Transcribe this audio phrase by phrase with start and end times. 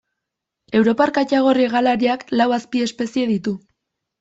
[0.79, 3.57] Europar katagorri hegalariak lau azpiespezie ditu.